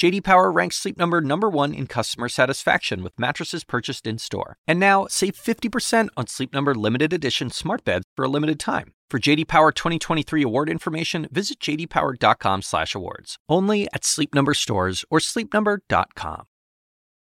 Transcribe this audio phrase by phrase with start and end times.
[0.00, 4.56] JD Power ranks Sleep Number number 1 in customer satisfaction with mattresses purchased in-store.
[4.66, 8.94] And now, save 50% on Sleep Number limited edition smart beds for a limited time.
[9.10, 13.36] For JD Power 2023 award information, visit jdpower.com/awards.
[13.46, 16.46] Only at Sleep Number stores or sleepnumber.com.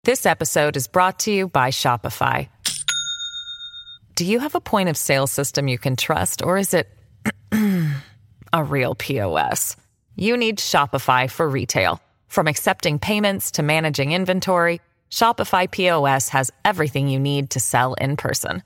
[0.03, 2.49] This episode is brought to you by Shopify.
[4.13, 6.87] Do you have a point of sale system you can trust or is it
[8.53, 9.75] a real POS?
[10.15, 11.99] You need Shopify for retail.
[12.29, 18.15] From accepting payments to managing inventory, Shopify POS has everything you need to sell in
[18.15, 18.63] person.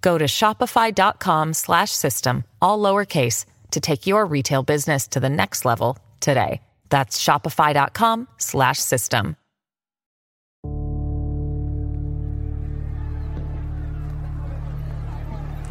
[0.00, 5.64] Go to shopify.com slash system, all lowercase, to take your retail business to the next
[5.64, 6.60] level today.
[6.90, 9.36] That's shopify.com slash system.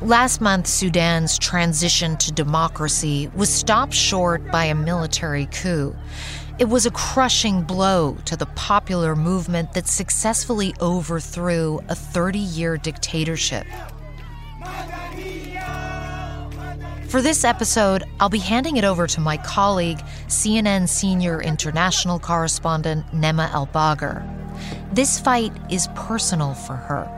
[0.02, 5.96] Last month, Sudan's transition to democracy was stopped short by a military coup.
[6.62, 12.78] It was a crushing blow to the popular movement that successfully overthrew a 30 year
[12.78, 13.66] dictatorship.
[17.10, 23.08] For this episode, I'll be handing it over to my colleague, CNN senior international correspondent
[23.08, 24.22] Nima Elbagir.
[24.94, 27.10] This fight is personal for her.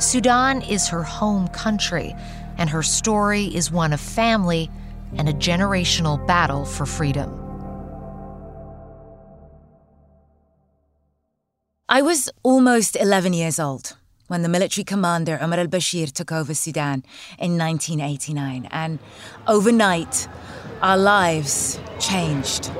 [0.00, 2.16] Sudan is her home country,
[2.56, 4.70] and her story is one of family
[5.18, 7.45] and a generational battle for freedom.
[11.88, 16.52] I was almost 11 years old when the military commander Omar al Bashir took over
[16.52, 17.04] Sudan
[17.38, 18.98] in 1989, and
[19.46, 20.26] overnight,
[20.82, 22.72] our lives changed.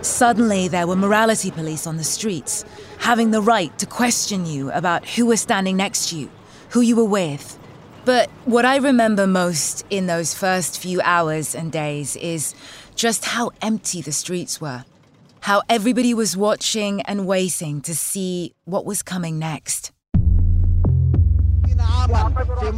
[0.00, 2.64] Suddenly, there were morality police on the streets,
[3.00, 6.30] having the right to question you about who was standing next to you,
[6.70, 7.58] who you were with.
[8.06, 12.54] But what I remember most in those first few hours and days is
[12.94, 14.86] just how empty the streets were,
[15.40, 19.92] how everybody was watching and waiting to see what was coming next.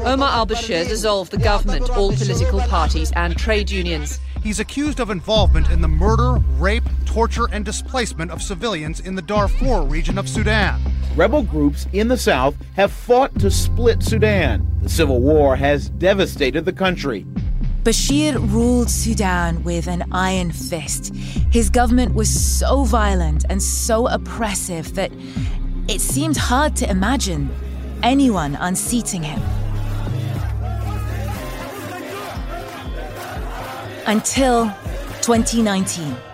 [0.04, 4.18] Omar al Bashir dissolved the government, all political parties, and trade unions.
[4.42, 9.22] He's accused of involvement in the murder, rape, torture, and displacement of civilians in the
[9.22, 10.80] Darfur region of Sudan.
[11.14, 14.66] Rebel groups in the south have fought to split Sudan.
[14.82, 17.26] The civil war has devastated the country.
[17.82, 21.14] Bashir ruled Sudan with an iron fist.
[21.50, 25.10] His government was so violent and so oppressive that
[25.88, 27.48] it seemed hard to imagine
[28.02, 29.40] anyone unseating him.
[34.06, 34.66] Until
[35.22, 36.29] 2019.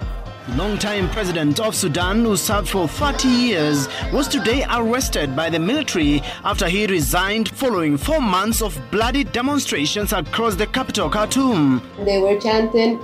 [0.54, 6.22] Longtime president of Sudan, who served for 30 years, was today arrested by the military
[6.44, 11.82] after he resigned following four months of bloody demonstrations across the capital, Khartoum.
[12.04, 12.98] They were chanting,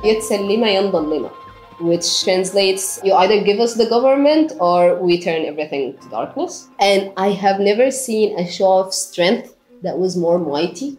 [1.80, 6.68] which translates, you either give us the government or we turn everything to darkness.
[6.78, 10.96] And I have never seen a show of strength that was more mighty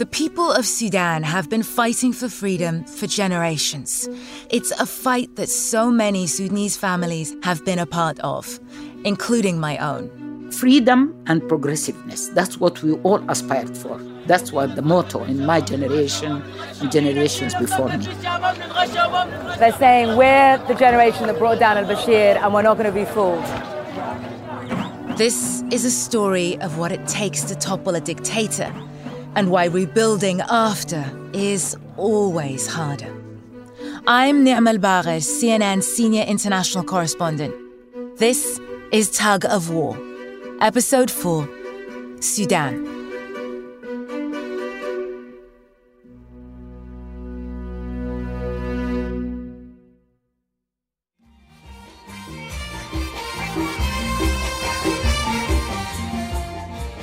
[0.00, 4.08] the people of Sudan have been fighting for freedom for generations.
[4.48, 8.58] It's a fight that so many Sudanese families have been a part of,
[9.04, 10.50] including my own.
[10.52, 12.28] Freedom and progressiveness.
[12.28, 13.98] That's what we all aspired for.
[14.24, 16.42] That's what the motto in my generation
[16.80, 18.06] and generations before me.
[19.58, 22.98] They're saying we're the generation that brought down al Bashir and we're not going to
[22.98, 23.44] be fooled.
[25.18, 28.72] This is a story of what it takes to topple a dictator
[29.34, 33.12] and why rebuilding after is always harder.
[34.06, 37.54] I'm Nima Elbagir, CNN senior international correspondent.
[38.18, 38.60] This
[38.92, 39.96] is Tug of War,
[40.60, 41.48] Episode 4
[42.20, 42.86] Sudan.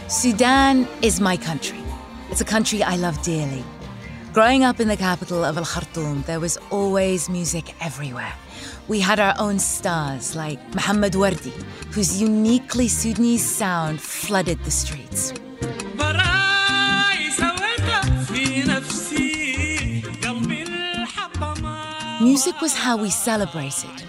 [0.10, 1.87] Sudan is my country.
[2.38, 3.64] It's a country I love dearly.
[4.32, 8.32] Growing up in the capital of Al Khartoum, there was always music everywhere.
[8.88, 11.52] We had our own stars like Mohammed Wardi,
[11.94, 15.34] whose uniquely Sudanese sound flooded the streets.
[22.22, 24.04] Music was how we celebrated.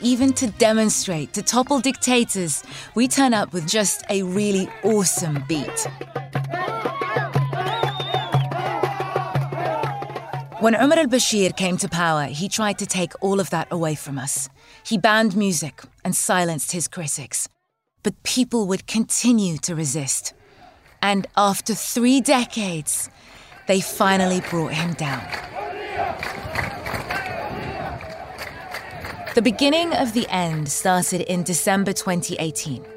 [0.00, 2.62] Even to demonstrate, to topple dictators,
[2.94, 5.88] we turn up with just a really awesome beat.
[10.64, 13.94] When Umar al Bashir came to power, he tried to take all of that away
[13.94, 14.48] from us.
[14.82, 17.50] He banned music and silenced his critics.
[18.02, 20.32] But people would continue to resist.
[21.02, 23.10] And after three decades,
[23.66, 25.22] they finally brought him down.
[29.34, 32.93] The beginning of the end started in December 2018.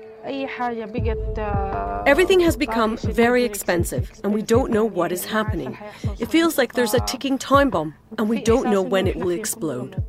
[2.06, 5.78] Everything has become very expensive, and we don't know what is happening.
[6.20, 9.30] It feels like there's a ticking time bomb, and we don't know when it will
[9.30, 10.04] explode.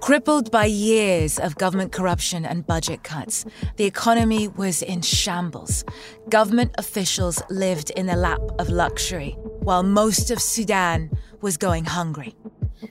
[0.00, 3.44] Crippled by years of government corruption and budget cuts,
[3.76, 5.84] the economy was in shambles.
[6.28, 11.10] Government officials lived in the lap of luxury, while most of Sudan
[11.40, 12.34] was going hungry.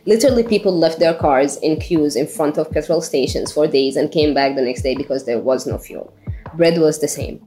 [0.06, 4.12] Literally, people left their cars in queues in front of petrol stations for days and
[4.12, 6.14] came back the next day because there was no fuel
[6.56, 7.46] bread was the same.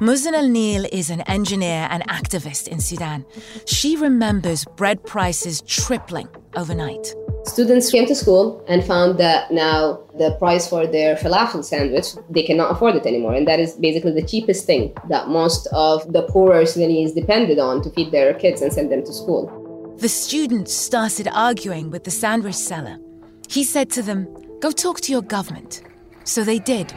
[0.00, 3.24] Muzan Al Nil is an engineer and activist in Sudan.
[3.66, 7.14] She remembers bread prices tripling overnight.
[7.44, 12.42] Students came to school and found that now the price for their falafel sandwich, they
[12.42, 13.34] cannot afford it anymore.
[13.34, 17.82] And that is basically the cheapest thing that most of the poorer Sudanese depended on
[17.82, 19.94] to feed their kids and send them to school.
[19.98, 22.98] The students started arguing with the sandwich seller.
[23.48, 24.26] He said to them,
[24.60, 25.82] Go talk to your government.
[26.24, 26.92] So they did.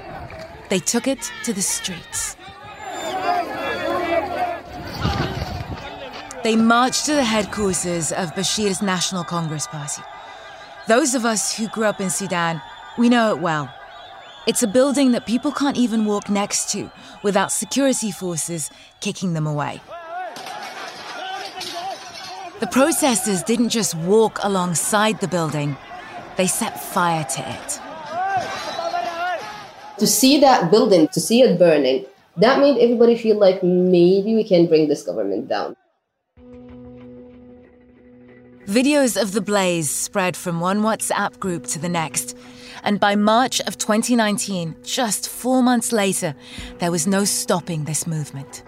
[0.70, 2.36] They took it to the streets.
[6.44, 10.02] They marched to the headquarters of Bashir's National Congress Party.
[10.88, 12.62] Those of us who grew up in Sudan,
[12.98, 13.74] we know it well.
[14.48, 16.92] It's a building that people can't even walk next to
[17.24, 18.70] without security forces
[19.02, 19.82] kicking them away.
[22.60, 25.78] The protesters didn't just walk alongside the building,
[26.38, 28.75] they set fire to it.
[30.00, 32.06] To see that building, to see it burning,
[32.38, 35.76] that made everybody feel like maybe we can bring this government down.
[38.66, 42.36] Videos of the blaze spread from one WhatsApp group to the next.
[42.84, 46.36] And by March of 2019, just four months later,
[46.80, 48.64] there was no stopping this movement.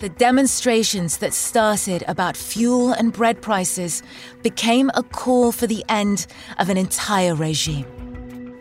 [0.00, 4.02] The demonstrations that started about fuel and bread prices
[4.42, 6.26] became a call for the end
[6.58, 8.01] of an entire regime.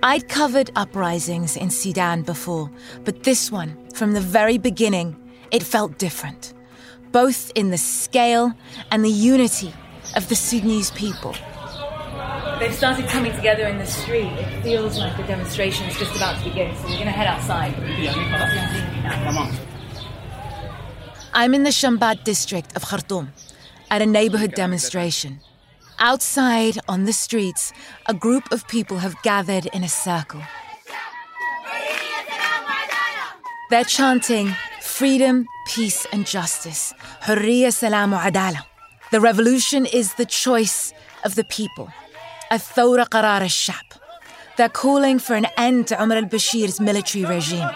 [0.04, 2.72] I'd covered uprisings in Sudan before,
[3.04, 5.16] but this one, from the very beginning,
[5.52, 6.56] it felt different,
[7.12, 8.52] both in the scale
[8.90, 9.72] and the unity
[10.16, 11.36] of the Sudanese people.
[12.60, 14.32] They've started coming together in the street.
[14.34, 17.28] It feels like the demonstration is just about to begin, so we're going to head
[17.28, 17.76] outside.
[19.26, 19.52] Come on.
[21.34, 23.34] I'm in the Shambat district of Khartoum
[23.92, 25.42] at a neighborhood demonstration.
[26.04, 27.72] Outside on the streets,
[28.08, 30.42] a group of people have gathered in a circle.
[33.70, 36.92] They're chanting freedom, peace, and justice.
[37.22, 38.66] Hurriya salamu adala.
[39.12, 40.92] The revolution is the choice
[41.24, 41.90] of the people.
[42.50, 43.86] A qarar al-shab.
[44.58, 47.70] They're calling for an end to Umar al-Bashir's military regime.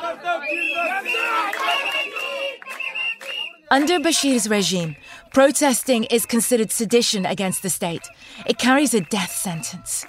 [3.69, 4.95] Under Bashir's regime,
[5.35, 8.07] protesting is considered sedition against the state.
[8.45, 10.05] It carries a death sentence.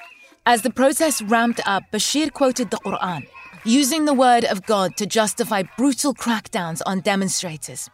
[0.46, 3.26] As the protests ramped up, Bashir quoted the Quran,
[3.64, 7.90] using the word of God to justify brutal crackdowns on demonstrators.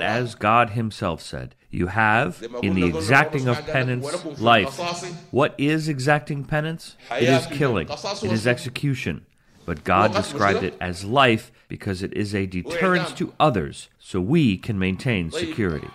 [0.00, 4.78] As God Himself said, you have, in the exacting of penance, life.
[5.32, 6.96] What is exacting penance?
[7.10, 9.26] It is killing, it is execution.
[9.68, 14.56] But God described it as life because it is a deterrence to others so we
[14.56, 15.90] can maintain security.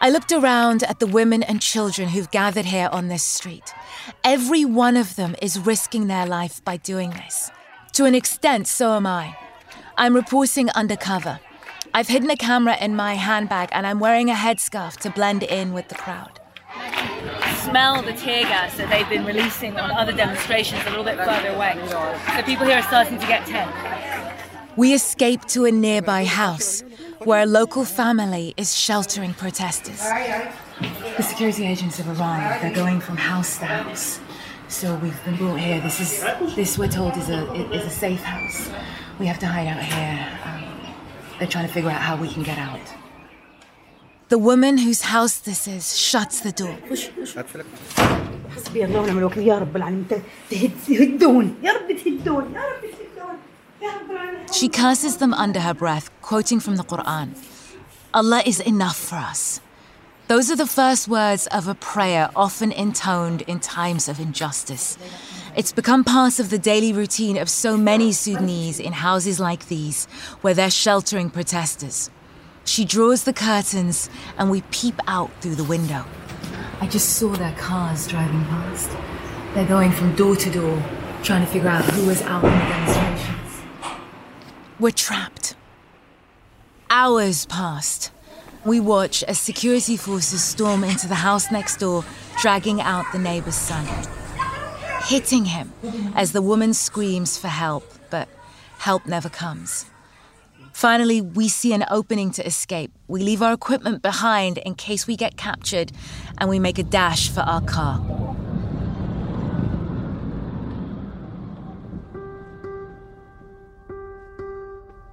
[0.00, 3.74] I looked around at the women and children who've gathered here on this street.
[4.24, 7.50] Every one of them is risking their life by doing this.
[7.92, 9.36] To an extent, so am I.
[9.98, 11.40] I'm reporting undercover.
[11.92, 15.74] I've hidden a camera in my handbag and I'm wearing a headscarf to blend in
[15.74, 16.40] with the crowd
[17.62, 21.48] smell the tear gas that they've been releasing on other demonstrations a little bit further
[21.48, 21.78] away.
[21.88, 23.72] So people here are starting to get tense.
[24.76, 26.82] We escape to a nearby house
[27.20, 30.00] where a local family is sheltering protesters.
[31.16, 32.64] The security agents have arrived.
[32.64, 34.18] They're going from house to house.
[34.68, 35.80] So we've been brought here.
[35.80, 36.20] This is
[36.56, 38.70] this we're told is a is a safe house.
[39.18, 40.28] We have to hide out here.
[40.44, 40.94] Um,
[41.38, 42.80] they're trying to figure out how we can get out.
[44.32, 46.78] The woman whose house this is shuts the door.
[54.50, 57.36] She curses them under her breath, quoting from the Quran
[58.14, 59.60] Allah is enough for us.
[60.28, 64.96] Those are the first words of a prayer often intoned in times of injustice.
[65.54, 70.06] It's become part of the daily routine of so many Sudanese in houses like these,
[70.40, 72.08] where they're sheltering protesters.
[72.64, 76.04] She draws the curtains and we peep out through the window.
[76.80, 78.90] I just saw their cars driving past.
[79.54, 80.82] They're going from door to door,
[81.22, 83.62] trying to figure out who was out in the demonstrations.
[84.80, 85.54] We're trapped.
[86.88, 88.10] Hours passed.
[88.64, 92.04] We watch as security forces storm into the house next door,
[92.40, 93.86] dragging out the neighbor's son.
[95.04, 95.72] Hitting him
[96.14, 98.28] as the woman screams for help, but
[98.78, 99.86] help never comes.
[100.72, 102.90] Finally, we see an opening to escape.
[103.06, 105.92] We leave our equipment behind in case we get captured,
[106.38, 108.00] and we make a dash for our car.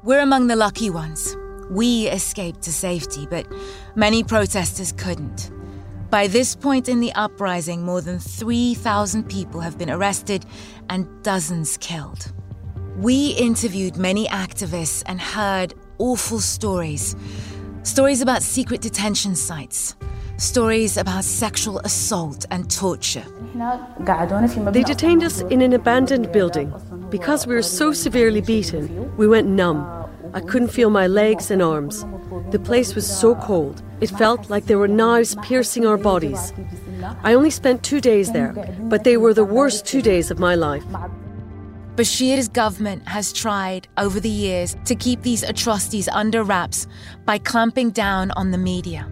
[0.01, 1.35] We're among the lucky ones.
[1.69, 3.45] We escaped to safety, but
[3.95, 5.51] many protesters couldn't.
[6.09, 10.45] By this point in the uprising, more than 3,000 people have been arrested
[10.89, 12.31] and dozens killed.
[12.99, 17.15] We interviewed many activists and heard awful stories.
[17.83, 19.95] Stories about secret detention sites,
[20.35, 23.23] stories about sexual assault and torture.
[24.73, 26.73] They detained us in an abandoned building.
[27.09, 29.79] Because we were so severely beaten, we went numb.
[30.33, 32.05] I couldn't feel my legs and arms.
[32.51, 36.51] The place was so cold, it felt like there were knives piercing our bodies.
[37.23, 38.51] I only spent two days there,
[38.81, 40.83] but they were the worst two days of my life.
[41.99, 46.87] Bashir's government has tried over the years to keep these atrocities under wraps
[47.25, 49.05] by clamping down on the media.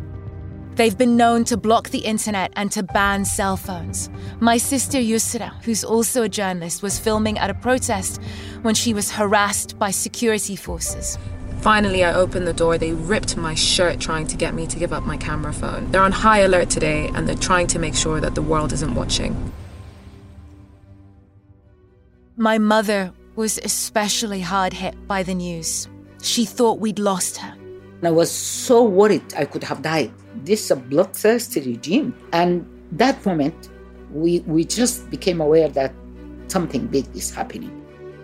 [0.75, 4.10] They've been known to block the internet and to ban cell phones.
[4.39, 8.22] My sister Yusra, who's also a journalist, was filming at a protest
[8.62, 11.17] when she was harassed by security forces.
[11.60, 12.77] Finally, I opened the door.
[12.77, 15.91] They ripped my shirt trying to get me to give up my camera phone.
[15.91, 18.96] They're on high alert today and they're trying to make sure that the world isn't
[18.96, 19.51] watching.
[22.39, 25.88] My mother was especially hard hit by the news.
[26.22, 27.56] She thought we'd lost her.
[28.03, 30.12] I was so worried I could have died.
[30.46, 32.13] This is a bloodthirsty regime.
[32.34, 33.70] And that moment,
[34.13, 35.91] we, we just became aware that
[36.48, 37.74] something big is happening.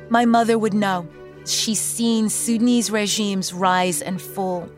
[0.10, 1.08] My mother would know.
[1.48, 4.70] She's seen Sudanese regimes rise and fall,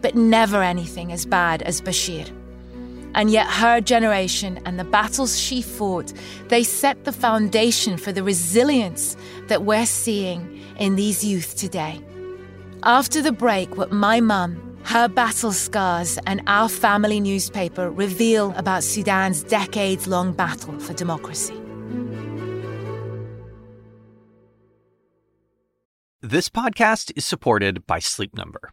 [0.00, 2.30] but never anything as bad as Bashir.
[3.16, 6.12] And yet, her generation and the battles she fought,
[6.48, 9.16] they set the foundation for the resilience
[9.48, 11.98] that we're seeing in these youth today.
[12.82, 18.84] After the break, what my mum, her battle scars, and our family newspaper reveal about
[18.84, 21.58] Sudan's decades long battle for democracy.
[26.20, 28.72] This podcast is supported by Sleep Number.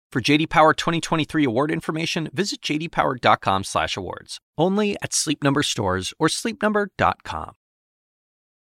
[0.11, 4.39] For JD Power 2023 award information, visit jdpower.com/awards.
[4.57, 7.53] Only at Sleep Number stores or sleepnumber.com.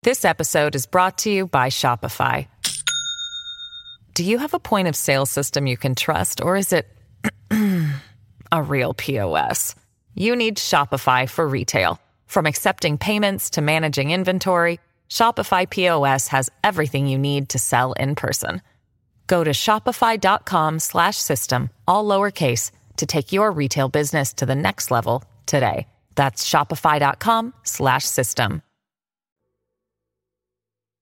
[0.03, 2.47] This episode is brought to you by Shopify.
[4.13, 6.87] Do you have a point of sale system you can trust, or is it
[8.51, 9.75] a real POS?
[10.15, 11.99] You need Shopify for retail.
[12.25, 18.15] From accepting payments to managing inventory, Shopify POS has everything you need to sell in
[18.15, 18.61] person.
[19.27, 24.91] Go to shopify.com slash system, all lowercase, to take your retail business to the next
[24.91, 25.87] level today.
[26.15, 28.61] That's shopify.com slash system.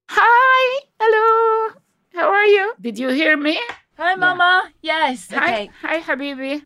[0.10, 1.74] Hi, hello.
[2.14, 2.74] How are you?
[2.82, 3.60] Did you hear me?
[3.98, 4.70] Hi, Mama.
[4.82, 5.28] Yes.
[5.32, 5.70] Hi, Okay.
[5.82, 6.64] hi, Habibi.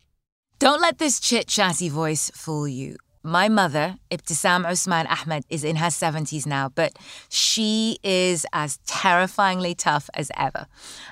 [0.58, 2.96] Don't let this chit chatty voice fool you.
[3.26, 6.92] My mother, Ibtisam Usman Ahmed, is in her 70s now, but
[7.28, 10.68] she is as terrifyingly tough as ever.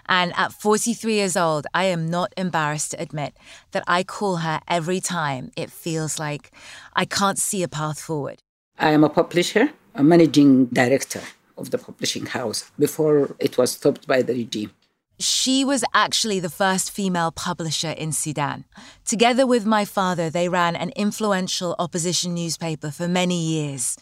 [0.06, 3.36] And at 43 years old, I am not embarrassed to admit
[3.72, 6.52] that I call her every time it feels like
[6.94, 8.38] I can't see a path forward.
[8.78, 11.22] I am a publisher, a managing director
[11.58, 14.70] of the publishing house before it was stopped by the regime.
[15.18, 18.64] She was actually the first female publisher in Sudan.
[19.04, 23.96] Together with my father, they ran an influential opposition newspaper for many years.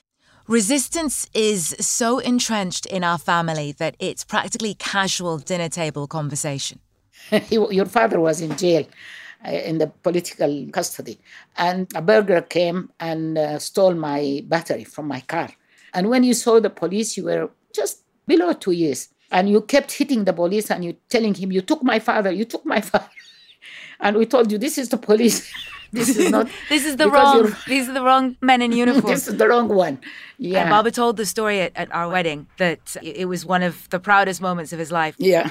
[0.49, 6.81] Resistance is so entrenched in our family that it's practically casual dinner table conversation.
[7.51, 8.85] Your father was in jail
[9.47, 11.21] uh, in the political custody,
[11.57, 15.51] and a burglar came and uh, stole my battery from my car.
[15.95, 19.09] And when you saw the police, you were just below two years.
[19.33, 22.45] And you kept hitting the police and you telling him, You took my father, you
[22.45, 23.09] took my father.
[24.01, 25.51] and we told you, This is the police.
[25.93, 26.49] this is not.
[26.69, 27.51] this is the wrong.
[27.67, 29.13] These are the wrong men in uniform.
[29.13, 29.99] this is the wrong one.
[30.39, 30.61] Yeah.
[30.61, 33.99] And Baba told the story at, at our wedding that it was one of the
[33.99, 35.15] proudest moments of his life.
[35.19, 35.51] Yeah.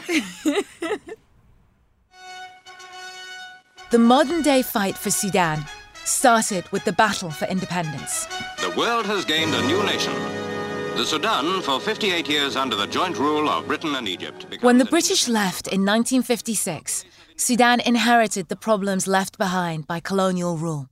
[3.91, 5.65] the modern day fight for Sudan
[6.03, 8.27] started with the battle for independence.
[8.61, 10.40] The world has gained a new nation.
[10.95, 14.45] The Sudan, for 58 years under the joint rule of Britain and Egypt.
[14.61, 17.05] When the British left in 1956,
[17.37, 20.89] Sudan inherited the problems left behind by colonial rule.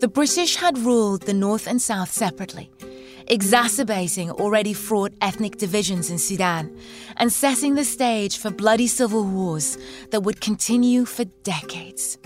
[0.00, 2.70] The British had ruled the North and South separately,
[3.26, 6.74] exacerbating already fraught ethnic divisions in Sudan
[7.18, 9.76] and setting the stage for bloody civil wars
[10.10, 12.18] that would continue for decades.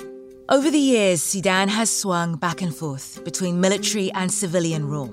[0.50, 5.08] Over the years, Sudan has swung back and forth between military and civilian rule.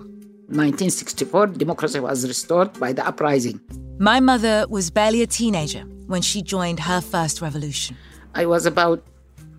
[0.51, 3.61] 1964, democracy was restored by the uprising.
[3.97, 7.95] My mother was barely a teenager when she joined her first revolution.
[8.35, 9.05] I was about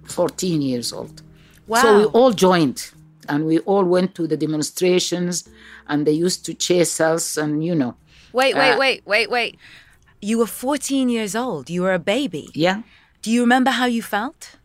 [0.08, 1.22] 14 years old.
[1.66, 1.80] Wow.
[1.80, 2.90] So we all joined
[3.30, 5.48] and we all went to the demonstrations
[5.88, 7.96] and they used to chase us and you know.
[8.34, 9.58] Wait, wait, uh, wait, wait, wait.
[10.20, 11.70] You were 14 years old.
[11.70, 12.50] You were a baby.
[12.52, 12.82] Yeah.
[13.22, 14.56] Do you remember how you felt?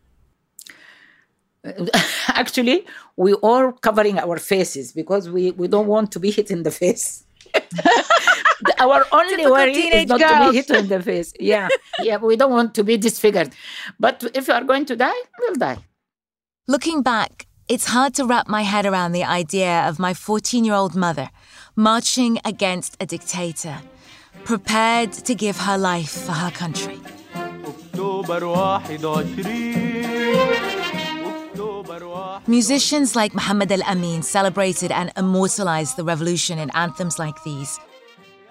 [2.28, 6.64] Actually, we all covering our faces because we, we don't want to be hit in
[6.64, 7.24] the face.
[8.80, 10.46] our only worry is not girls.
[10.46, 11.34] to be hit in the face.
[11.40, 11.70] Yeah,
[12.02, 13.52] yeah, we don't want to be disfigured.
[14.00, 15.78] But if you are going to die, we'll die.
[16.68, 20.74] Looking back, it's hard to wrap my head around the idea of my 14 year
[20.74, 21.30] old mother
[21.78, 23.78] marching against a dictator,
[24.44, 27.00] prepared to give her life for her country.
[32.46, 37.80] Musicians like Muhammad Al Amin celebrated and immortalized the revolution in anthems like these.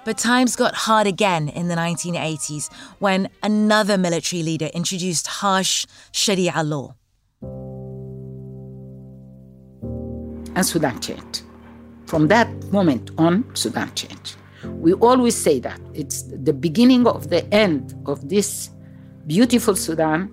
[0.04, 6.62] But times got hard again in the 1980s when another military leader introduced harsh Sharia
[6.62, 6.94] law.
[10.54, 11.42] And Sudan changed.
[12.06, 14.36] From that moment on, Sudan changed.
[14.64, 18.70] We always say that it's the beginning of the end of this
[19.26, 20.30] beautiful Sudan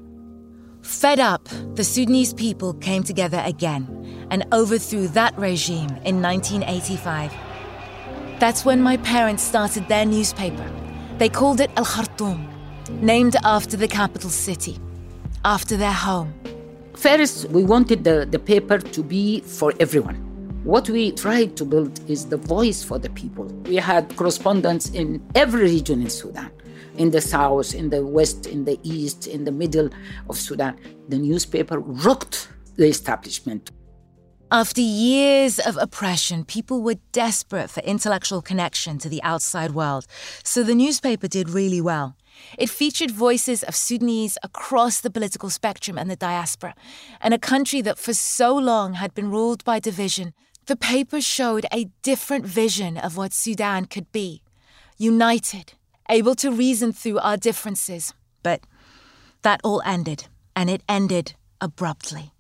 [0.83, 7.31] Fed up, the Sudanese people came together again and overthrew that regime in 1985.
[8.39, 10.69] That's when my parents started their newspaper.
[11.19, 12.49] They called it Al Khartoum,
[12.99, 14.77] named after the capital city,
[15.45, 16.33] after their home.
[16.95, 20.17] First, we wanted the, the paper to be for everyone.
[20.65, 23.45] What we tried to build is the voice for the people.
[23.65, 26.51] We had correspondents in every region in Sudan
[26.97, 29.89] in the south, in the west, in the east, in the middle
[30.29, 30.77] of Sudan.
[31.09, 33.71] The newspaper rocked the establishment.
[34.51, 40.05] After years of oppression, people were desperate for intellectual connection to the outside world,
[40.43, 42.15] so the newspaper did really well.
[42.59, 46.75] It featured voices of Sudanese across the political spectrum and the diaspora,
[47.19, 50.33] and a country that for so long had been ruled by division.
[50.67, 54.43] The paper showed a different vision of what Sudan could be
[54.97, 55.73] united,
[56.09, 58.13] able to reason through our differences.
[58.41, 58.61] But
[59.41, 62.33] that all ended, and it ended abruptly.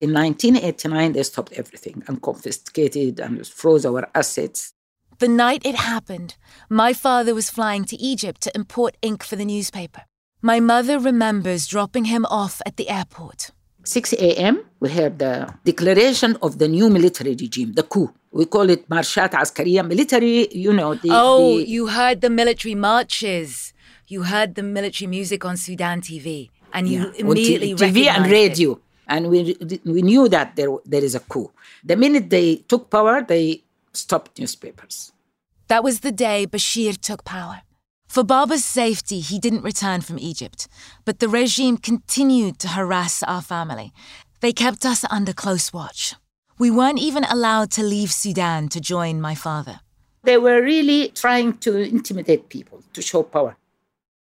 [0.00, 4.72] In 1989, they stopped everything and confiscated and froze our assets.
[5.18, 6.36] The night it happened,
[6.68, 10.02] my father was flying to Egypt to import ink for the newspaper.
[10.42, 13.52] My mother remembers dropping him off at the airport.
[13.84, 18.12] 6 a.m., we heard the declaration of the new military regime, the coup.
[18.32, 20.94] We call it Marshat Askariya military, you know.
[20.94, 23.72] The, oh, the, you heard the military marches.
[24.08, 26.50] You heard the military music on Sudan TV.
[26.72, 28.72] And you yeah, immediately on TV and radio.
[28.72, 28.78] it.
[29.06, 31.52] And we, we knew that there, there is a coup.
[31.84, 35.12] The minute they took power, they stopped newspapers.
[35.68, 37.62] That was the day Bashir took power.
[38.14, 40.68] For Baba's safety, he didn't return from Egypt,
[41.04, 43.92] but the regime continued to harass our family.
[44.38, 46.14] They kept us under close watch.
[46.56, 49.80] We weren't even allowed to leave Sudan to join my father.
[50.22, 53.56] They were really trying to intimidate people, to show power.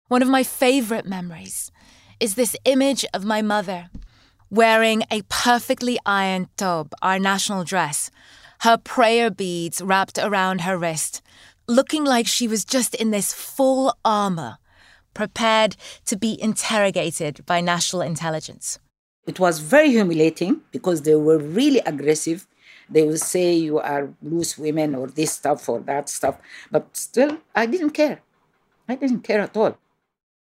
[0.09, 1.71] One of my favorite memories
[2.19, 3.89] is this image of my mother
[4.49, 8.11] wearing a perfectly ironed tob, our national dress,
[8.61, 11.21] her prayer beads wrapped around her wrist,
[11.67, 14.57] looking like she was just in this full armor,
[15.13, 15.75] prepared
[16.05, 18.79] to be interrogated by national intelligence.
[19.25, 22.47] It was very humiliating because they were really aggressive.
[22.89, 26.37] They would say you are loose women or this stuff or that stuff.
[26.71, 28.21] But still, I didn't care.
[28.87, 29.77] I didn't care at all.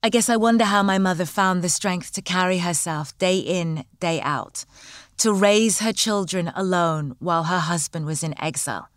[0.04, 3.86] I guess I wonder how my mother found the strength to carry herself day in,
[4.00, 4.66] day out,
[5.18, 8.90] to raise her children alone while her husband was in exile.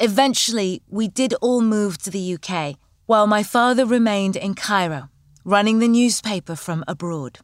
[0.00, 5.10] Eventually, we did all move to the UK, while my father remained in Cairo,
[5.44, 7.40] running the newspaper from abroad.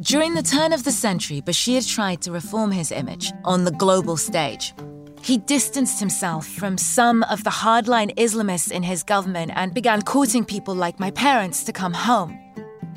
[0.00, 4.16] During the turn of the century, Bashir tried to reform his image on the global
[4.16, 4.74] stage.
[5.22, 10.44] He distanced himself from some of the hardline Islamists in his government and began courting
[10.44, 12.41] people like my parents to come home.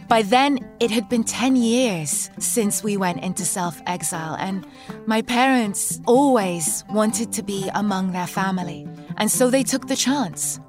[0.07, 4.65] By then, it had been 10 years since we went into self exile, and
[5.07, 8.87] my parents always wanted to be among their family.
[9.17, 10.59] And so they took the chance.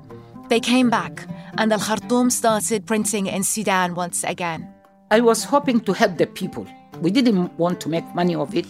[0.49, 1.27] They came back,
[1.59, 4.67] and Al Khartoum started printing in Sudan once again.
[5.11, 6.67] I was hoping to help the people.
[7.03, 8.67] We didn't want to make money of it.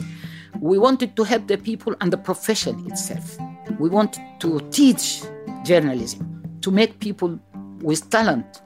[0.58, 3.38] We wanted to help the people and the profession itself.
[3.78, 5.22] We wanted to teach
[5.64, 7.38] journalism, to make people
[7.82, 8.62] with talent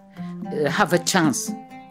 [0.47, 1.51] uh, have a chance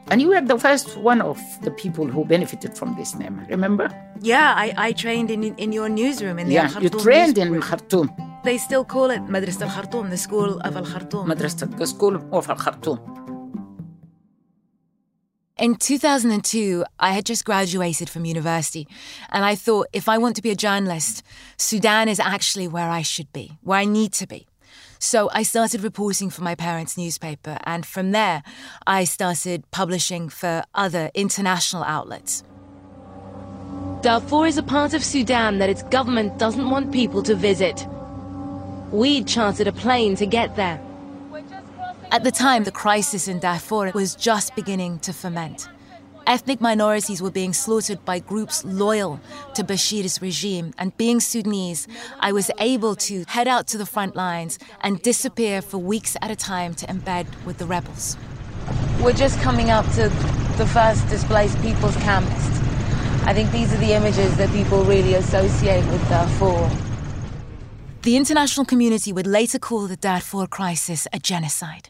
[0.10, 3.90] and you were the first one of the people who benefited from this name, remember?
[4.22, 8.12] Yeah, I, I trained in, in your newsroom in the Yeah, you trained in Khartoum.
[8.44, 11.28] They still call it Madrasa al Khartoum, the school of Al Khartoum.
[11.28, 13.00] Madrasa, the school of Al Khartoum.
[15.58, 18.88] In 2002, I had just graduated from university,
[19.30, 21.22] and I thought if I want to be a journalist,
[21.58, 24.48] Sudan is actually where I should be, where I need to be.
[25.02, 28.44] So I started reporting for my parents' newspaper, and from there,
[28.86, 32.44] I started publishing for other international outlets.
[34.02, 37.88] Darfur is a part of Sudan that its government doesn't want people to visit.
[38.92, 40.82] We chartered a plane to get there.
[42.12, 45.70] At the time, the crisis in Darfur was just beginning to ferment
[46.30, 49.20] ethnic minorities were being slaughtered by groups loyal
[49.56, 50.72] to Bashir's regime.
[50.78, 51.88] And being Sudanese,
[52.20, 56.30] I was able to head out to the front lines and disappear for weeks at
[56.30, 58.16] a time to embed with the rebels.
[59.02, 60.10] We're just coming up to
[60.58, 62.46] the first displaced people's camps.
[63.26, 66.70] I think these are the images that people really associate with Darfur.
[68.04, 71.90] The international community would later call the Darfur crisis a genocide.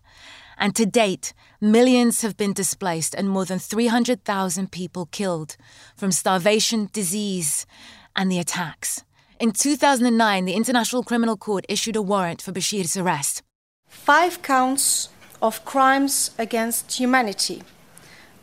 [0.59, 5.55] And to date, millions have been displaced and more than 300,000 people killed
[5.95, 7.65] from starvation, disease,
[8.13, 9.03] and the attacks.
[9.39, 13.41] In 2009, the International Criminal Court issued a warrant for Bashir's arrest.
[13.87, 15.07] Five counts
[15.41, 17.63] of crimes against humanity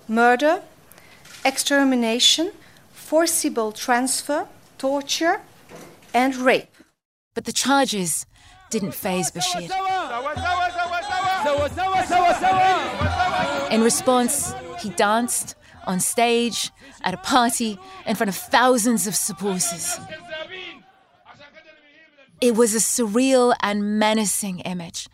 [0.09, 0.63] murder,
[1.45, 2.53] extermination,
[2.93, 4.47] forcible transfer,
[4.79, 5.43] torture,
[6.15, 6.75] and rape.
[7.35, 8.25] But the charges
[8.71, 9.69] didn't faze Bashir.
[13.71, 15.55] In response, he danced
[15.87, 16.71] on stage,
[17.03, 19.99] at a party, in front of thousands of supporters.
[22.41, 25.09] It was a surreal and menacing image.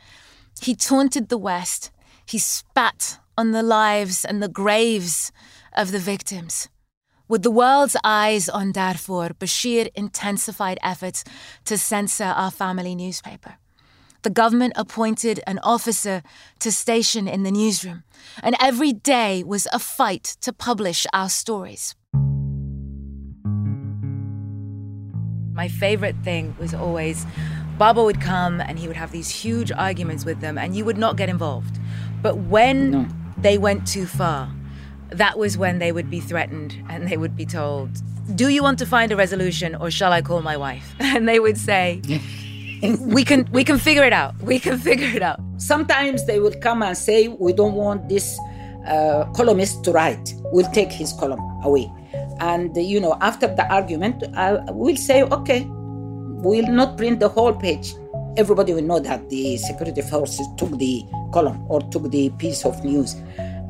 [0.61, 1.90] He taunted the West.
[2.26, 5.32] He spat on the lives and the graves
[5.74, 6.68] of the victims.
[7.28, 11.24] With the world's eyes on Darfur, Bashir intensified efforts
[11.64, 13.56] to censor our family newspaper
[14.22, 16.22] the government appointed an officer
[16.61, 18.04] to station in the newsroom,
[18.42, 21.94] and every day was a fight to publish our stories.
[25.52, 27.26] My favorite thing was always
[27.78, 30.98] Baba would come and he would have these huge arguments with them, and you would
[30.98, 31.78] not get involved.
[32.22, 33.08] But when no.
[33.38, 34.50] they went too far,
[35.11, 37.90] that was when they would be threatened and they would be told,
[38.37, 40.94] Do you want to find a resolution or shall I call my wife?
[41.00, 42.00] And they would say,
[43.01, 44.35] we can we can figure it out.
[44.42, 45.38] We can figure it out.
[45.57, 48.38] Sometimes they will come and say, "We don't want this
[48.87, 50.35] uh, columnist to write.
[50.53, 51.90] We'll take his column away."
[52.40, 55.64] And you know, after the argument, I will say, "Okay,
[56.42, 57.95] we'll not print the whole page."
[58.37, 62.83] Everybody will know that the security forces took the column or took the piece of
[62.83, 63.14] news,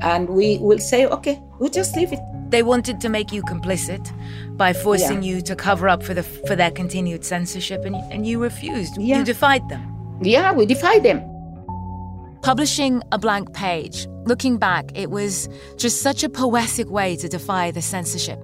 [0.03, 4.13] and we will say, "Okay, we'll just leave it." They wanted to make you complicit
[4.57, 5.37] by forcing yeah.
[5.37, 8.99] you to cover up for the for their continued censorship, and and you refused.
[8.99, 9.19] Yeah.
[9.19, 9.83] You defied them.
[10.23, 11.21] Yeah, we defied them.
[12.43, 17.71] Publishing a blank page, looking back, it was just such a poetic way to defy
[17.71, 18.41] the censorship.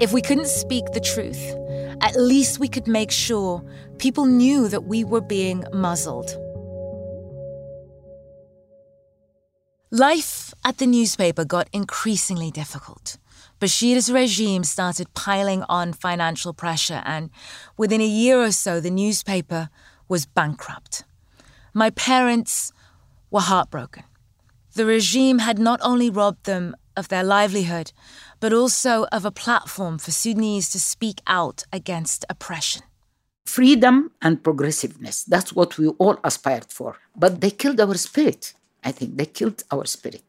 [0.00, 1.54] If we couldn't speak the truth,
[2.00, 3.62] at least we could make sure
[3.98, 6.36] people knew that we were being muzzled.
[9.94, 13.16] Life at the newspaper got increasingly difficult.
[13.60, 17.30] Bashir's regime started piling on financial pressure, and
[17.76, 19.70] within a year or so, the newspaper
[20.08, 21.04] was bankrupt.
[21.72, 22.72] My parents
[23.30, 24.02] were heartbroken.
[24.74, 27.92] The regime had not only robbed them of their livelihood,
[28.40, 32.82] but also of a platform for Sudanese to speak out against oppression.
[33.46, 35.22] Freedom and progressiveness.
[35.22, 36.96] That's what we all aspired for.
[37.14, 38.54] But they killed our spirit.
[38.84, 40.22] I think they killed our spirit.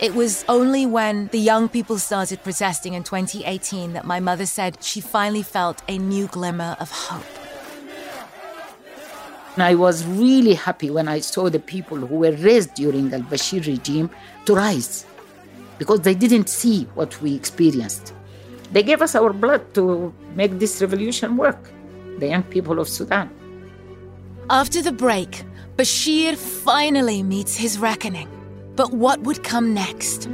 [0.00, 4.78] It was only when the young people started protesting in 2018 that my mother said
[4.80, 7.26] she finally felt a new glimmer of hope.
[9.54, 13.18] And I was really happy when I saw the people who were raised during the
[13.18, 14.08] Bashir regime
[14.44, 15.04] to rise
[15.78, 18.14] because they didn't see what we experienced.
[18.70, 21.58] They gave us our blood to make this revolution work,
[22.18, 23.30] the young people of Sudan.
[24.50, 25.44] After the break,
[25.76, 28.30] Bashir finally meets his reckoning.
[28.76, 30.26] But what would come next?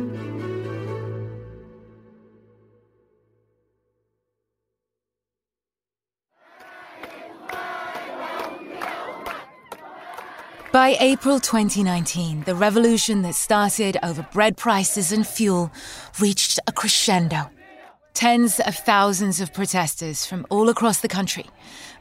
[10.71, 15.73] By April 2019, the revolution that started over bread prices and fuel
[16.21, 17.51] reached a crescendo.
[18.13, 21.47] Tens of thousands of protesters from all across the country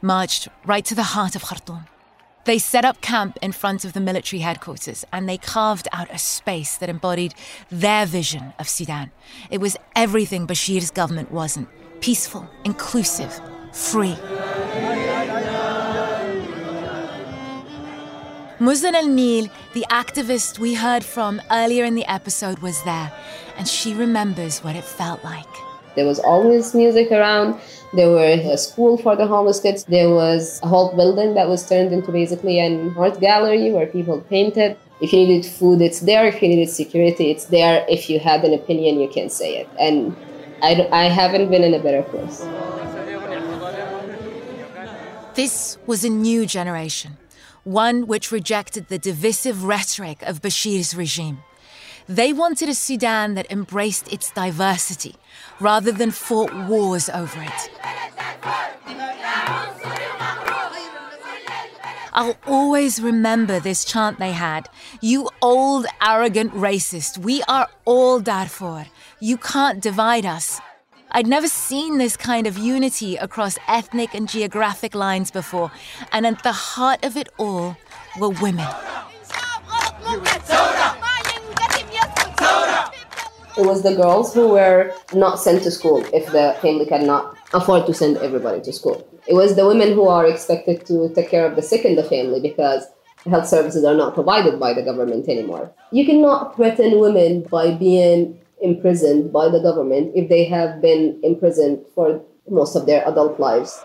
[0.00, 1.86] marched right to the heart of Khartoum.
[2.44, 6.18] They set up camp in front of the military headquarters and they carved out a
[6.18, 7.34] space that embodied
[7.70, 9.12] their vision of Sudan.
[9.50, 11.68] It was everything Bashir's government wasn't
[12.00, 13.40] peaceful, inclusive,
[13.72, 14.16] free.
[18.60, 23.10] Muzan al Nil, the activist we heard from earlier in the episode, was there,
[23.56, 25.63] and she remembers what it felt like.
[25.94, 27.60] There was always music around.
[27.92, 29.84] There was a school for the homeless kids.
[29.84, 34.20] There was a whole building that was turned into basically an art gallery where people
[34.22, 34.76] painted.
[35.00, 36.26] If you needed food, it's there.
[36.26, 37.84] If you needed security, it's there.
[37.88, 39.68] If you had an opinion, you can say it.
[39.78, 40.16] And
[40.62, 42.44] I, I haven't been in a better place.
[45.34, 47.18] This was a new generation
[47.64, 51.42] one which rejected the divisive rhetoric of Bashir's regime.
[52.08, 55.16] They wanted a Sudan that embraced its diversity
[55.58, 57.70] rather than fought wars over it.
[62.12, 64.68] I'll always remember this chant they had
[65.00, 68.86] You old, arrogant racist, we are all Darfur.
[69.18, 70.60] You can't divide us.
[71.10, 75.70] I'd never seen this kind of unity across ethnic and geographic lines before,
[76.12, 77.76] and at the heart of it all
[78.18, 78.68] were women.
[83.56, 87.86] It was the girls who were not sent to school if the family cannot afford
[87.86, 89.06] to send everybody to school.
[89.28, 92.02] It was the women who are expected to take care of the sick in the
[92.02, 92.84] family because
[93.30, 95.72] health services are not provided by the government anymore.
[95.92, 101.84] You cannot threaten women by being imprisoned by the government if they have been imprisoned
[101.94, 103.80] for most of their adult lives.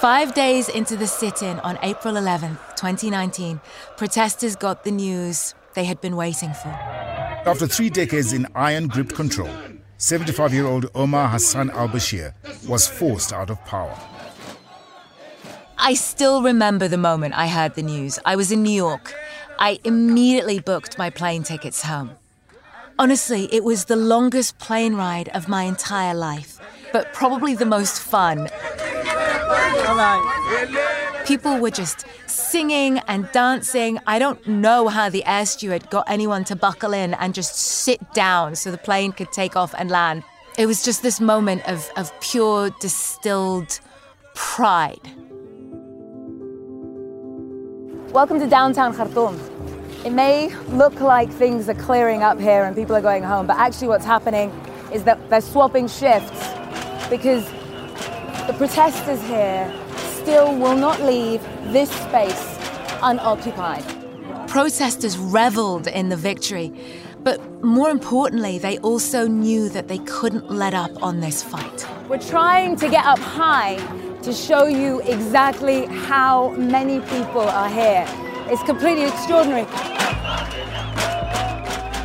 [0.00, 3.60] Five days into the sit in on April 11, 2019,
[3.96, 6.68] protesters got the news they had been waiting for.
[6.68, 9.50] After three decades in iron gripped control,
[9.98, 12.32] 75 year old Omar Hassan al Bashir
[12.66, 13.96] was forced out of power.
[15.76, 18.18] I still remember the moment I heard the news.
[18.24, 19.14] I was in New York
[19.62, 22.12] I immediately booked my plane tickets home.
[22.98, 26.58] Honestly, it was the longest plane ride of my entire life,
[26.94, 28.48] but probably the most fun.
[31.26, 33.98] People were just singing and dancing.
[34.06, 38.00] I don't know how the air steward got anyone to buckle in and just sit
[38.12, 40.24] down so the plane could take off and land.
[40.58, 43.80] It was just this moment of, of pure distilled
[44.34, 45.00] pride.
[48.12, 49.38] Welcome to downtown Khartoum.
[50.04, 53.56] It may look like things are clearing up here and people are going home, but
[53.56, 54.50] actually, what's happening
[54.92, 56.48] is that they're swapping shifts
[57.08, 57.48] because
[58.50, 61.40] the protesters here still will not leave
[61.72, 62.58] this space
[63.00, 63.84] unoccupied.
[64.48, 66.72] Protesters reveled in the victory,
[67.22, 71.86] but more importantly, they also knew that they couldn't let up on this fight.
[72.08, 73.76] We're trying to get up high
[74.22, 78.04] to show you exactly how many people are here.
[78.48, 79.66] It's completely extraordinary.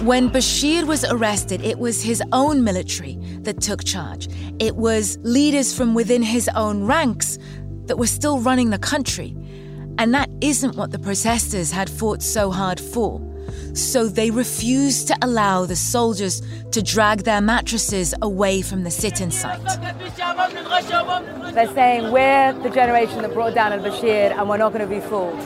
[0.06, 4.28] When Bashir was arrested, it was his own military that took charge.
[4.60, 7.40] It was leaders from within his own ranks
[7.86, 9.36] that were still running the country.
[9.98, 13.22] And that isn't what the protesters had fought so hard for.
[13.74, 19.22] So they refused to allow the soldiers to drag their mattresses away from the sit
[19.22, 19.64] in site.
[21.54, 24.94] They're saying we're the generation that brought down al Bashir and we're not going to
[24.94, 25.40] be fooled.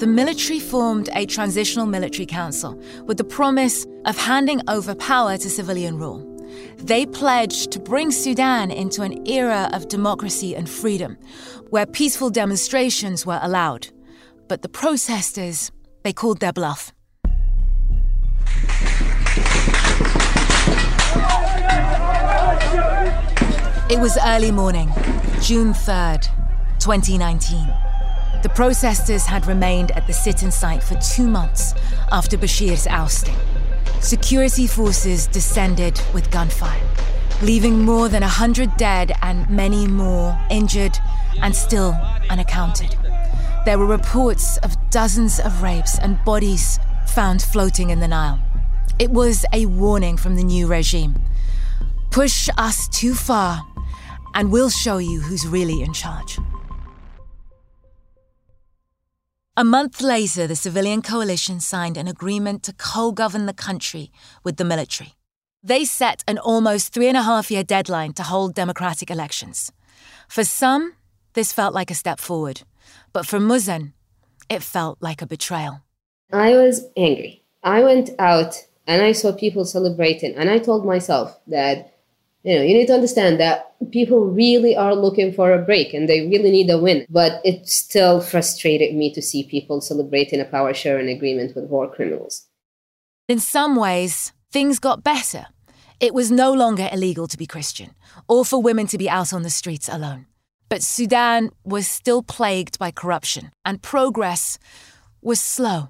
[0.00, 5.50] The military formed a transitional military council with the promise of handing over power to
[5.50, 6.29] civilian rule.
[6.78, 11.16] They pledged to bring Sudan into an era of democracy and freedom,
[11.70, 13.88] where peaceful demonstrations were allowed.
[14.50, 15.70] but the protesters,
[16.02, 16.92] they called their bluff.
[23.88, 24.90] It was early morning,
[25.40, 26.22] June 3rd,
[26.80, 27.68] 2019.
[28.42, 31.74] The protesters had remained at the sit in site for two months
[32.10, 33.36] after Bashir's ousting.
[34.00, 36.82] Security forces descended with gunfire,
[37.42, 40.98] leaving more than 100 dead and many more injured
[41.42, 41.94] and still
[42.30, 42.96] unaccounted.
[43.66, 48.40] There were reports of dozens of rapes and bodies found floating in the Nile.
[48.98, 51.20] It was a warning from the new regime.
[52.10, 53.62] Push us too far,
[54.34, 56.38] and we'll show you who's really in charge.
[59.60, 64.10] A month later, the civilian coalition signed an agreement to co govern the country
[64.42, 65.16] with the military.
[65.62, 69.70] They set an almost three and a half year deadline to hold democratic elections.
[70.30, 70.94] For some,
[71.34, 72.62] this felt like a step forward,
[73.12, 73.92] but for Muzan,
[74.48, 75.82] it felt like a betrayal.
[76.32, 77.44] I was angry.
[77.62, 78.54] I went out
[78.86, 81.99] and I saw people celebrating, and I told myself that,
[82.42, 86.08] you know, you need to understand that people really are looking for a break and
[86.08, 87.06] they really need a win.
[87.10, 91.90] But it still frustrated me to see people celebrating a power sharing agreement with war
[91.90, 92.46] criminals.
[93.28, 95.46] In some ways, things got better.
[96.00, 97.94] It was no longer illegal to be Christian
[98.26, 100.26] or for women to be out on the streets alone.
[100.70, 104.56] But Sudan was still plagued by corruption, and progress
[105.20, 105.88] was slow.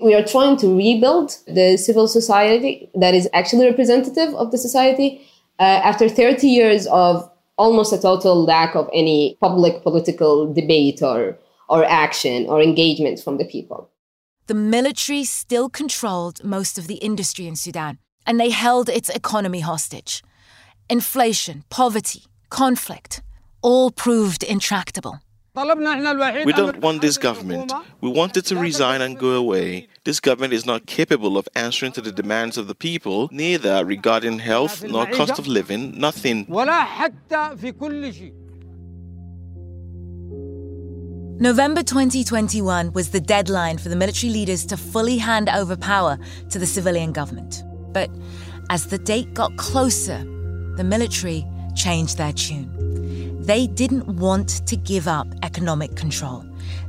[0.00, 5.26] We are trying to rebuild the civil society that is actually representative of the society
[5.58, 11.38] uh, after 30 years of almost a total lack of any public political debate or,
[11.68, 13.90] or action or engagement from the people.
[14.46, 19.60] The military still controlled most of the industry in Sudan, and they held its economy
[19.60, 20.22] hostage.
[20.88, 23.22] Inflation, poverty, conflict,
[23.60, 25.20] all proved intractable.
[25.56, 27.72] We don't want this government.
[28.02, 29.88] We want it to resign and go away.
[30.04, 34.38] This government is not capable of answering to the demands of the people, neither regarding
[34.38, 36.44] health nor cost of living, nothing.
[41.38, 46.18] November 2021 was the deadline for the military leaders to fully hand over power
[46.50, 47.62] to the civilian government.
[47.92, 48.10] But
[48.70, 50.18] as the date got closer,
[50.76, 52.85] the military changed their tune.
[53.46, 56.44] They didn't want to give up economic control.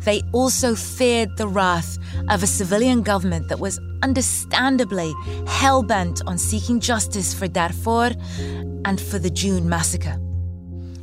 [0.06, 5.14] They also feared the wrath of a civilian government that was understandably
[5.46, 8.16] hell bent on seeking justice for Darfur
[8.86, 10.20] and for the June massacre.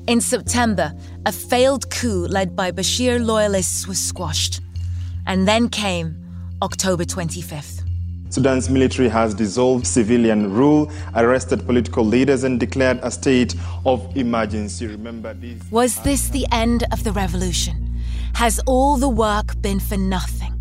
[0.09, 0.93] In September,
[1.25, 4.61] a failed coup led by Bashir loyalists was squashed.
[5.27, 6.17] And then came
[6.63, 7.74] October 25th.
[8.35, 13.55] Sudan's military has dissolved civilian rule, arrested political leaders, and declared a state
[13.87, 14.89] of emergency.
[14.89, 15.63] Remember this.
[15.71, 17.95] Was this the end of the revolution?
[18.35, 20.61] Has all the work been for nothing?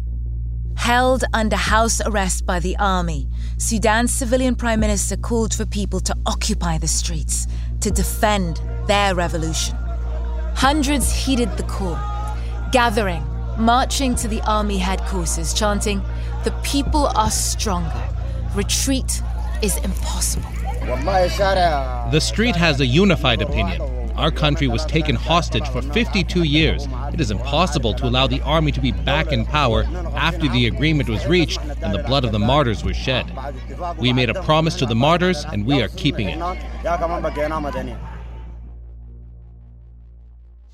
[0.75, 6.15] Held under house arrest by the army, Sudan's civilian prime minister called for people to
[6.27, 7.47] occupy the streets
[7.79, 9.75] to defend their revolution.
[10.53, 11.97] Hundreds heeded the call,
[12.71, 13.25] gathering,
[13.57, 16.03] marching to the army headquarters, chanting,
[16.43, 18.03] the people are stronger.
[18.55, 19.21] Retreat
[19.61, 20.49] is impossible.
[22.11, 23.81] The street has a unified opinion.
[24.15, 26.87] Our country was taken hostage for 52 years.
[27.13, 31.09] It is impossible to allow the army to be back in power after the agreement
[31.09, 33.31] was reached and the blood of the martyrs was shed.
[33.97, 36.39] We made a promise to the martyrs and we are keeping it.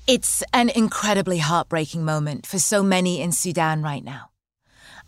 [0.06, 4.29] It's an incredibly heartbreaking moment for so many in Sudan right now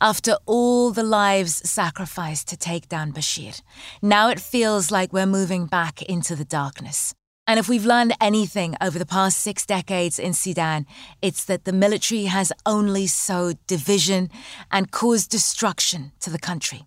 [0.03, 3.63] after all the lives sacrificed to take down Bashir.
[4.03, 7.15] Now it feels like we're moving back into the darkness.
[7.47, 10.87] And if we've learned anything over the past six decades in Sudan,
[11.23, 14.29] it's that the military has only sowed division
[14.73, 16.85] and caused destruction to the country.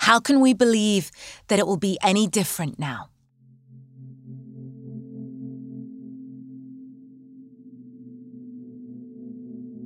[0.00, 1.10] How can we believe
[1.48, 3.08] that it will be any different now?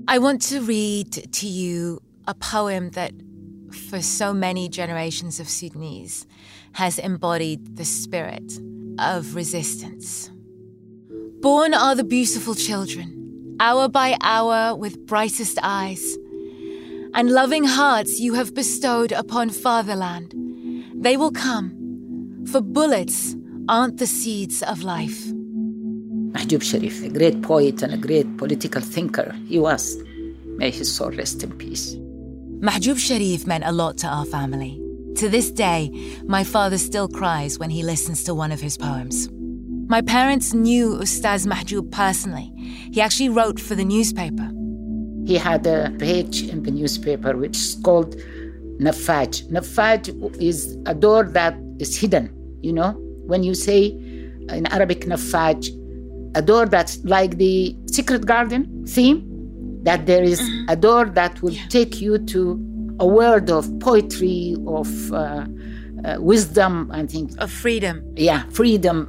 [0.07, 3.13] I want to read to you a poem that,
[3.89, 6.27] for so many generations of Sudanese,
[6.73, 8.59] has embodied the spirit
[8.98, 10.31] of resistance.
[11.40, 16.17] Born are the beautiful children, hour by hour with brightest eyes,
[17.15, 20.35] and loving hearts you have bestowed upon fatherland.
[20.94, 23.37] They will come, for bullets
[23.69, 25.25] aren't the seeds of life.
[26.33, 29.96] Mahjoub Sharif, a great poet and a great political thinker, he was.
[30.57, 31.96] May his soul rest in peace.
[32.65, 34.81] Mahjoub Sharif meant a lot to our family.
[35.17, 35.90] To this day,
[36.25, 39.29] my father still cries when he listens to one of his poems.
[39.87, 42.50] My parents knew Ustaz Mahjoub personally.
[42.90, 44.50] He actually wrote for the newspaper.
[45.27, 48.17] He had a page in the newspaper which is called
[48.81, 49.46] Nafaj.
[49.50, 52.92] Nafaj is a door that is hidden, you know.
[53.27, 53.88] When you say
[54.48, 55.69] in Arabic Nafaj,
[56.35, 59.34] a door that's like the secret garden theme,
[59.85, 60.69] that there is mm-hmm.
[60.69, 61.67] a door that will yeah.
[61.69, 65.47] take you to a world of poetry, of uh,
[66.05, 67.37] uh, wisdom, and things.
[67.37, 68.03] Of freedom.
[68.17, 69.09] Yeah, freedom.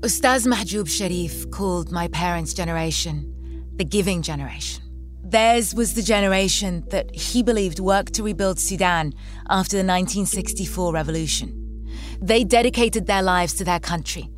[0.00, 3.30] Ustaz Mahjoub Sharif called my parents' generation
[3.76, 4.82] the giving generation.
[5.24, 9.12] Theirs was the generation that he believed worked to rebuild Sudan
[9.48, 11.88] after the 1964 revolution.
[12.20, 14.28] They dedicated their lives to their country,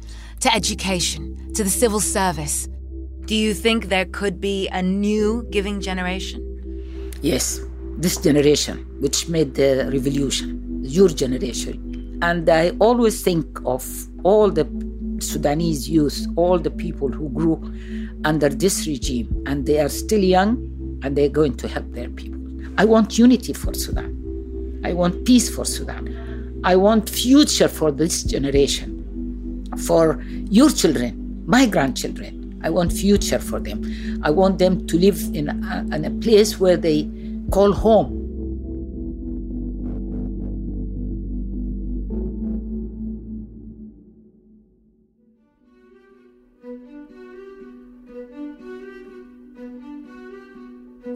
[0.40, 2.68] to education, to the civil service.
[3.26, 7.10] Do you think there could be a new giving generation?
[7.22, 7.60] Yes,
[7.98, 12.20] this generation, which made the revolution, your generation.
[12.22, 13.84] And I always think of
[14.22, 14.64] all the
[15.18, 17.56] Sudanese youth, all the people who grew
[18.24, 22.40] under this regime, and they are still young and they're going to help their people.
[22.78, 24.80] I want unity for Sudan.
[24.84, 26.60] I want peace for Sudan.
[26.62, 32.35] I want future for this generation, for your children, my grandchildren.
[32.66, 33.80] I want future for them.
[34.24, 37.08] I want them to live in a, in a place where they
[37.52, 38.24] call home.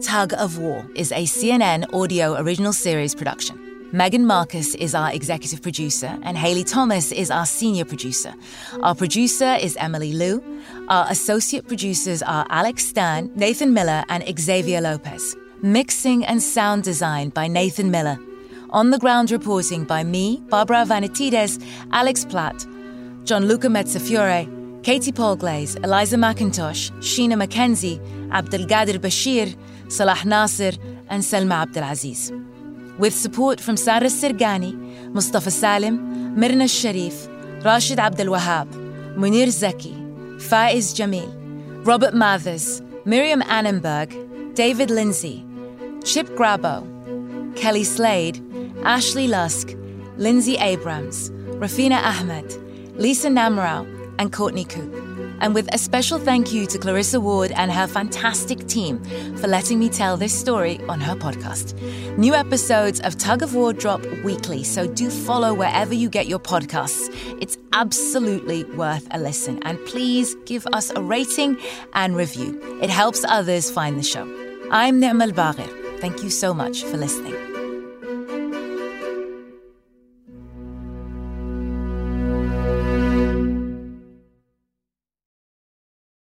[0.01, 3.70] Tug of War is a CNN audio original series production.
[3.93, 8.33] Megan Marcus is our executive producer, and Haley Thomas is our senior producer.
[8.83, 10.41] Our producer is Emily Liu.
[10.87, 15.35] Our associate producers are Alex Stern, Nathan Miller, and Xavier Lopez.
[15.61, 18.17] Mixing and sound design by Nathan Miller.
[18.69, 21.61] On the ground reporting by me, Barbara Arvanitidis,
[21.91, 22.65] Alex Platt,
[23.25, 29.53] Gianluca Mezzofiore, Katie Polglase, Eliza Mackintosh, Sheena McKenzie, Abdelgadir Bashir,
[29.91, 30.71] Salah Nasser,
[31.09, 32.31] and Salma Abdelaziz.
[33.01, 34.75] With support from Sarah Sirgany,
[35.11, 37.27] Mustafa Salim, Mirna Sharif,
[37.65, 38.67] Rashid Abdel Wahab,
[39.15, 39.95] Munir Zaki,
[40.37, 41.27] Faiz Jamil,
[41.83, 44.13] Robert Mathers, Miriam Annenberg,
[44.53, 45.43] David Lindsay,
[46.03, 46.85] Chip Grabow,
[47.55, 48.39] Kelly Slade,
[48.83, 49.75] Ashley Lusk,
[50.17, 52.53] Lindsay Abrams, Rafina Ahmed,
[52.99, 53.83] Lisa Namerow,
[54.19, 55.10] and Courtney Coupe
[55.41, 59.03] and with a special thank you to Clarissa Ward and her fantastic team
[59.35, 61.75] for letting me tell this story on her podcast.
[62.17, 66.39] New episodes of Tug of War drop weekly, so do follow wherever you get your
[66.39, 67.09] podcasts.
[67.41, 71.57] It's absolutely worth a listen, and please give us a rating
[71.93, 72.59] and review.
[72.81, 74.23] It helps others find the show.
[74.71, 75.99] I'm Nima Elbagir.
[75.99, 77.50] Thank you so much for listening.